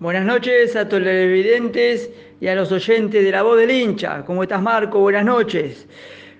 Buenas 0.00 0.24
noches 0.24 0.76
a 0.76 0.88
todos 0.88 1.02
los 1.02 1.12
televidentes 1.12 2.10
y 2.40 2.46
a 2.46 2.54
los 2.54 2.72
oyentes 2.72 3.22
de 3.22 3.30
La 3.30 3.42
Voz 3.42 3.58
del 3.58 3.70
Hincha. 3.70 4.24
¿Cómo 4.24 4.42
estás, 4.42 4.62
Marco? 4.62 4.98
Buenas 4.98 5.26
noches. 5.26 5.86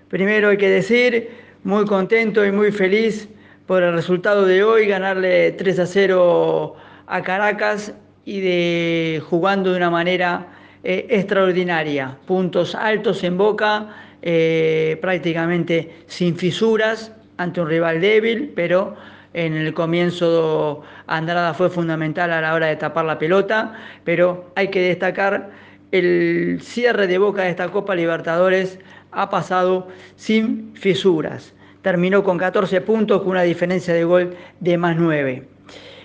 Primero 0.08 0.48
hay 0.48 0.56
que 0.56 0.70
decir, 0.70 1.28
muy 1.62 1.84
contento 1.84 2.42
y 2.46 2.52
muy 2.52 2.72
feliz 2.72 3.28
por 3.66 3.82
el 3.82 3.92
resultado 3.92 4.46
de 4.46 4.64
hoy, 4.64 4.86
ganarle 4.86 5.52
3 5.52 5.78
a 5.78 5.84
0 5.84 6.74
a 7.06 7.22
Caracas 7.22 7.92
y 8.24 8.40
de 8.40 9.22
jugando 9.28 9.72
de 9.72 9.76
una 9.76 9.90
manera 9.90 10.46
eh, 10.82 11.06
extraordinaria. 11.10 12.16
Puntos 12.26 12.74
altos 12.74 13.22
en 13.24 13.36
boca, 13.36 13.88
eh, 14.22 14.96
prácticamente 15.02 15.96
sin 16.06 16.34
fisuras 16.34 17.12
ante 17.36 17.60
un 17.60 17.68
rival 17.68 18.00
débil, 18.00 18.52
pero 18.56 18.96
en 19.32 19.54
el 19.54 19.74
comienzo 19.74 20.82
Andrada 21.06 21.54
fue 21.54 21.70
fundamental 21.70 22.32
a 22.32 22.40
la 22.40 22.54
hora 22.54 22.66
de 22.66 22.76
tapar 22.76 23.04
la 23.04 23.18
pelota, 23.18 23.74
pero 24.04 24.50
hay 24.56 24.68
que 24.68 24.80
destacar 24.80 25.50
el 25.92 26.60
cierre 26.62 27.06
de 27.06 27.18
boca 27.18 27.42
de 27.42 27.50
esta 27.50 27.68
Copa 27.68 27.94
Libertadores 27.94 28.78
ha 29.12 29.30
pasado 29.30 29.88
sin 30.16 30.72
fisuras. 30.74 31.54
Terminó 31.82 32.22
con 32.22 32.38
14 32.38 32.80
puntos 32.82 33.22
con 33.22 33.30
una 33.30 33.42
diferencia 33.42 33.94
de 33.94 34.04
gol 34.04 34.36
de 34.60 34.78
más 34.78 34.96
9. 34.96 35.48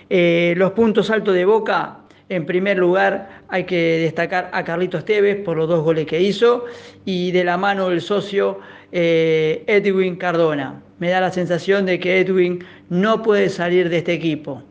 Eh, 0.08 0.54
los 0.56 0.72
puntos 0.72 1.10
altos 1.10 1.34
de 1.34 1.44
Boca, 1.44 1.98
en 2.28 2.44
primer 2.44 2.78
lugar 2.78 3.42
hay 3.48 3.64
que 3.64 3.98
destacar 3.98 4.50
a 4.52 4.64
Carlitos 4.64 5.04
Tevez 5.04 5.42
por 5.44 5.56
los 5.56 5.68
dos 5.68 5.84
goles 5.84 6.06
que 6.06 6.20
hizo 6.20 6.64
y 7.04 7.30
de 7.30 7.44
la 7.44 7.56
mano 7.56 7.88
del 7.88 8.00
socio 8.00 8.58
eh, 8.92 9.62
Edwin 9.66 10.16
Cardona. 10.16 10.82
Me 10.98 11.10
da 11.10 11.20
la 11.20 11.30
sensación 11.30 11.86
de 11.86 12.00
que 12.00 12.20
Edwin 12.20 12.64
no 12.88 13.22
puede 13.22 13.48
salir 13.48 13.88
de 13.88 13.98
este 13.98 14.14
equipo. 14.14 14.62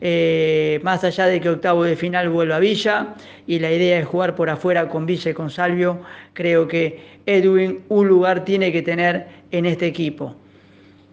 Eh, 0.00 0.80
más 0.82 1.04
allá 1.04 1.26
de 1.26 1.40
que 1.40 1.48
octavo 1.48 1.84
de 1.84 1.96
final 1.96 2.28
vuelva 2.28 2.56
a 2.56 2.60
Villa 2.60 3.14
y 3.46 3.60
la 3.60 3.72
idea 3.72 3.98
es 3.98 4.06
jugar 4.06 4.34
por 4.34 4.50
afuera 4.50 4.88
con 4.88 5.06
Villa 5.06 5.30
y 5.30 5.34
con 5.34 5.48
Salvio, 5.48 6.00
creo 6.34 6.68
que 6.68 7.00
Edwin 7.24 7.80
un 7.88 8.06
lugar 8.08 8.44
tiene 8.44 8.72
que 8.72 8.82
tener 8.82 9.26
en 9.52 9.64
este 9.64 9.86
equipo. 9.86 10.36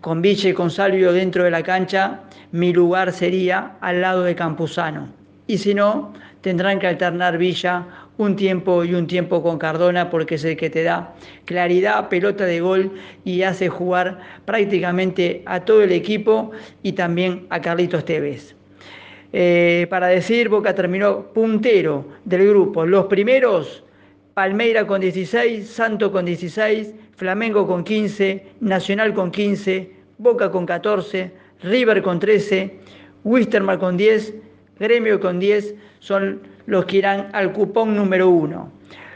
Con 0.02 0.22
Villa 0.22 0.50
y 0.50 0.54
con 0.54 0.70
Salvio 0.70 1.14
dentro 1.14 1.46
de 1.46 1.52
la 1.52 1.64
cancha, 1.64 2.22
mi 2.52 2.74
lugar 2.74 3.14
sería 3.14 3.78
al 3.80 4.02
lado 4.02 4.24
de 4.24 4.36
Campuzano. 4.36 5.23
Y 5.48 5.58
si 5.58 5.74
no, 5.74 6.14
tendrán 6.42 6.80
que 6.80 6.88
alternar 6.88 7.38
Villa 7.38 7.86
un 8.18 8.36
tiempo 8.36 8.84
y 8.84 8.94
un 8.94 9.08
tiempo 9.08 9.42
con 9.42 9.58
Cardona 9.58 10.10
porque 10.10 10.36
es 10.36 10.44
el 10.44 10.56
que 10.56 10.70
te 10.70 10.84
da 10.84 11.16
claridad, 11.46 12.10
pelota 12.10 12.46
de 12.46 12.62
gol 12.62 12.92
y 13.26 13.42
hace 13.42 13.70
jugar 13.70 14.20
prácticamente 14.46 15.42
a 15.46 15.62
todo 15.62 15.82
el 15.82 15.92
equipo 15.92 16.52
y 16.84 16.94
también 16.94 17.48
a 17.50 17.62
Carlitos 17.62 18.06
Tevez. 18.06 18.56
Eh, 19.36 19.88
para 19.90 20.08
decir, 20.08 20.48
Boca 20.48 20.76
terminó 20.76 21.24
puntero 21.34 22.06
del 22.24 22.50
grupo. 22.50 22.86
Los 22.86 23.06
primeros, 23.06 23.84
Palmeira 24.36 24.86
con 24.86 25.02
16, 25.02 25.68
Santo 25.68 26.12
con 26.12 26.26
16, 26.26 26.94
Flamengo 27.16 27.66
con 27.66 27.84
15, 27.84 28.46
Nacional 28.60 29.14
con 29.14 29.32
15, 29.32 29.92
Boca 30.20 30.52
con 30.52 30.68
14, 30.68 31.32
River 31.64 32.04
con 32.04 32.20
13, 32.20 32.80
Wistermar 33.24 33.80
con 33.80 33.98
10, 33.98 34.36
Gremio 34.84 35.22
con 35.22 35.40
10, 35.40 35.76
son 36.00 36.42
los 36.66 36.84
que 36.84 36.98
irán 36.98 37.30
al 37.32 37.54
cupón 37.54 37.96
número 37.96 38.28
1. 38.28 38.72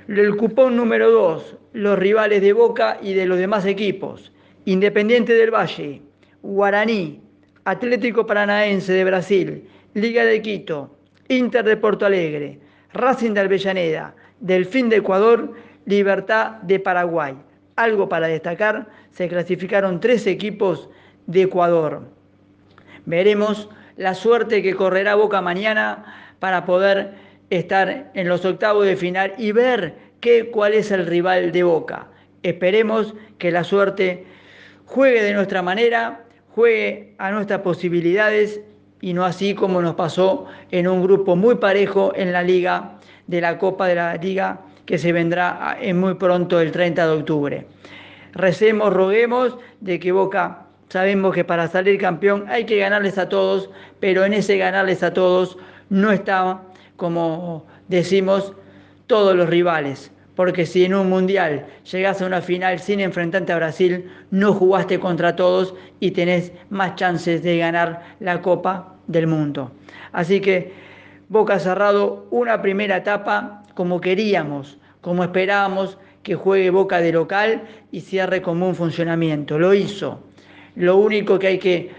El 0.07 0.37
cupón 0.37 0.77
número 0.77 1.11
2, 1.11 1.57
los 1.73 1.99
rivales 1.99 2.41
de 2.41 2.53
Boca 2.53 2.97
y 3.01 3.13
de 3.13 3.25
los 3.25 3.37
demás 3.37 3.65
equipos. 3.65 4.31
Independiente 4.63 5.33
del 5.33 5.51
Valle, 5.51 6.01
Guaraní, 6.41 7.19
Atlético 7.65 8.25
Paranaense 8.25 8.93
de 8.93 9.03
Brasil, 9.03 9.67
Liga 9.93 10.23
de 10.23 10.41
Quito, 10.41 10.97
Inter 11.27 11.65
de 11.65 11.75
Porto 11.75 12.05
Alegre, 12.05 12.61
Racing 12.93 13.33
de 13.33 13.41
Avellaneda, 13.41 14.15
Delfín 14.39 14.87
de 14.87 14.95
Ecuador, 14.95 15.53
Libertad 15.85 16.61
de 16.61 16.79
Paraguay. 16.79 17.35
Algo 17.75 18.07
para 18.07 18.27
destacar, 18.27 18.87
se 19.11 19.27
clasificaron 19.27 19.99
tres 19.99 20.27
equipos 20.27 20.89
de 21.25 21.41
Ecuador. 21.41 22.03
Veremos 23.05 23.69
la 23.97 24.13
suerte 24.13 24.61
que 24.61 24.75
correrá 24.75 25.15
Boca 25.15 25.41
mañana 25.41 26.05
para 26.39 26.65
poder 26.65 27.15
estar 27.49 28.11
en 28.13 28.27
los 28.27 28.45
octavos 28.45 28.85
de 28.85 28.95
final 28.95 29.33
y 29.37 29.51
ver 29.51 29.95
qué, 30.19 30.49
cuál 30.49 30.73
es 30.73 30.91
el 30.91 31.05
rival 31.05 31.51
de 31.51 31.63
Boca. 31.63 32.07
Esperemos 32.43 33.13
que 33.37 33.51
la 33.51 33.63
suerte 33.63 34.25
juegue 34.85 35.23
de 35.23 35.33
nuestra 35.33 35.61
manera, 35.61 36.23
juegue 36.49 37.15
a 37.17 37.31
nuestras 37.31 37.61
posibilidades 37.61 38.61
y 39.01 39.13
no 39.13 39.25
así 39.25 39.53
como 39.53 39.81
nos 39.81 39.95
pasó 39.95 40.45
en 40.71 40.87
un 40.87 41.03
grupo 41.03 41.35
muy 41.35 41.55
parejo 41.55 42.13
en 42.15 42.31
la 42.31 42.43
liga 42.43 42.99
de 43.27 43.41
la 43.41 43.57
Copa 43.57 43.87
de 43.87 43.95
la 43.95 44.15
Liga 44.15 44.61
que 44.85 44.97
se 44.97 45.11
vendrá 45.11 45.77
en 45.81 45.99
muy 45.99 46.15
pronto 46.15 46.59
el 46.61 46.71
30 46.71 47.05
de 47.05 47.13
octubre. 47.13 47.67
Recemos, 48.33 48.93
roguemos 48.93 49.57
de 49.81 49.99
que 49.99 50.11
Boca, 50.11 50.66
sabemos 50.89 51.33
que 51.33 51.43
para 51.43 51.67
salir 51.67 51.99
campeón 51.99 52.45
hay 52.47 52.65
que 52.65 52.77
ganarles 52.77 53.17
a 53.17 53.29
todos, 53.29 53.69
pero 53.99 54.25
en 54.25 54.33
ese 54.33 54.57
ganarles 54.57 55.03
a 55.03 55.13
todos 55.13 55.57
no 55.89 56.11
está, 56.11 56.61
como 56.95 57.65
decimos, 57.87 58.53
todos 59.07 59.35
los 59.35 59.49
rivales 59.49 60.11
porque 60.37 60.67
si 60.67 60.85
en 60.85 60.93
un 60.93 61.09
mundial 61.09 61.65
llegás 61.91 62.21
a 62.21 62.27
una 62.27 62.41
final 62.41 62.77
sin 62.79 62.99
enfrentarte 62.99 63.51
a 63.51 63.55
Brasil, 63.55 64.07
no 64.29 64.53
jugaste 64.53 64.99
contra 64.99 65.35
todos 65.35 65.73
y 65.99 66.11
tenés 66.11 66.51
más 66.69 66.93
chances 66.93 67.41
de 67.41 67.57
ganar 67.57 68.03
la 68.19 68.39
Copa 68.43 68.95
del 69.07 69.25
Mundo. 69.25 69.71
Así 70.13 70.39
que 70.39 70.71
Boca 71.27 71.59
cerrado 71.59 72.27
una 72.29 72.61
primera 72.61 72.97
etapa 72.97 73.63
como 73.73 73.99
queríamos, 73.99 74.77
como 75.01 75.23
esperábamos 75.23 75.97
que 76.21 76.35
juegue 76.35 76.69
Boca 76.69 77.01
de 77.01 77.13
local 77.13 77.63
y 77.91 78.01
cierre 78.01 78.43
como 78.43 78.67
un 78.67 78.75
funcionamiento. 78.75 79.57
Lo 79.57 79.73
hizo. 79.73 80.23
Lo 80.77 80.97
único 80.97 81.39
que 81.39 81.47
hay 81.47 81.57
que 81.57 81.89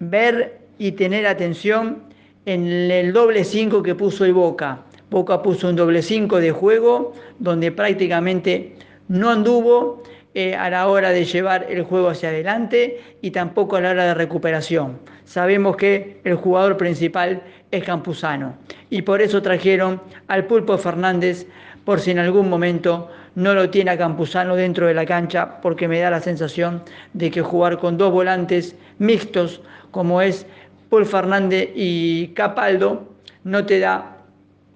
ver 0.00 0.58
y 0.78 0.92
tener 0.92 1.26
atención 1.26 2.02
en 2.46 2.66
el 2.90 3.12
doble 3.12 3.44
5 3.44 3.82
que 3.82 3.94
puso 3.94 4.24
el 4.24 4.32
Boca 4.32 4.84
Boca 5.10 5.42
puso 5.42 5.68
un 5.68 5.76
doble 5.76 6.02
5 6.02 6.40
de 6.40 6.50
juego 6.50 7.12
donde 7.38 7.70
prácticamente 7.70 8.74
no 9.06 9.30
anduvo 9.30 10.02
eh, 10.34 10.56
a 10.56 10.68
la 10.70 10.88
hora 10.88 11.10
de 11.10 11.24
llevar 11.24 11.66
el 11.68 11.84
juego 11.84 12.08
hacia 12.08 12.30
adelante 12.30 13.00
y 13.20 13.30
tampoco 13.30 13.76
a 13.76 13.80
la 13.80 13.90
hora 13.90 14.06
de 14.06 14.14
recuperación. 14.14 14.98
Sabemos 15.24 15.76
que 15.76 16.20
el 16.24 16.34
jugador 16.34 16.76
principal 16.76 17.42
es 17.70 17.84
Campuzano 17.84 18.56
y 18.94 19.02
por 19.02 19.20
eso 19.20 19.42
trajeron 19.42 20.00
al 20.28 20.46
Pulpo 20.46 20.78
Fernández 20.78 21.48
por 21.84 21.98
si 21.98 22.12
en 22.12 22.20
algún 22.20 22.48
momento 22.48 23.10
no 23.34 23.52
lo 23.52 23.68
tiene 23.68 23.90
a 23.90 23.98
Campuzano 23.98 24.54
dentro 24.54 24.86
de 24.86 24.94
la 24.94 25.04
cancha 25.04 25.60
porque 25.60 25.88
me 25.88 25.98
da 25.98 26.10
la 26.10 26.20
sensación 26.20 26.80
de 27.12 27.32
que 27.32 27.42
jugar 27.42 27.78
con 27.78 27.98
dos 27.98 28.12
volantes 28.12 28.76
mixtos 28.98 29.62
como 29.90 30.22
es 30.22 30.46
Paul 30.90 31.06
Fernández 31.06 31.70
y 31.74 32.28
Capaldo 32.36 33.12
no 33.42 33.66
te 33.66 33.80
da 33.80 34.18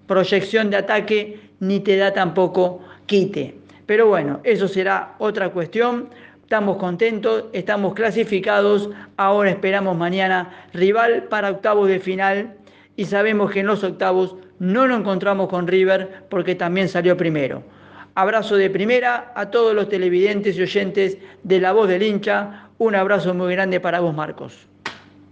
proyección 0.09 0.71
de 0.71 0.79
ataque 0.79 1.39
ni 1.61 1.79
te 1.79 1.97
da 1.97 2.12
tampoco 2.12 2.81
quite. 3.06 3.55
Pero 3.87 4.09
bueno, 4.09 4.41
eso 4.43 4.67
será 4.67 5.15
otra 5.19 5.50
cuestión. 5.50 6.09
Estamos 6.43 6.79
contentos, 6.79 7.45
estamos 7.53 7.95
clasificados, 7.95 8.91
ahora 9.17 9.50
esperamos 9.50 9.97
mañana 9.97 10.67
rival 10.73 11.29
para 11.31 11.50
octavos 11.50 11.87
de 11.87 12.00
final 12.00 12.59
y 12.98 13.04
sabemos 13.04 13.53
que 13.53 13.60
en 13.60 13.66
los 13.66 13.84
octavos 13.84 14.34
no 14.59 14.88
nos 14.88 14.98
encontramos 14.98 15.48
con 15.48 15.69
River 15.69 16.25
porque 16.28 16.56
también 16.56 16.88
salió 16.88 17.16
primero. 17.16 17.62
Abrazo 18.16 18.56
de 18.56 18.70
primera 18.70 19.32
a 19.36 19.53
todos 19.53 19.72
los 19.72 19.88
televidentes 19.88 20.56
y 20.56 20.62
oyentes 20.62 21.16
de 21.44 21.60
La 21.60 21.70
Voz 21.70 21.88
del 21.88 22.03
Hincha. 22.03 22.70
Un 22.76 22.97
abrazo 22.97 23.34
muy 23.34 23.53
grande 23.53 23.78
para 23.78 24.00
vos, 24.00 24.12
Marcos. 24.16 24.66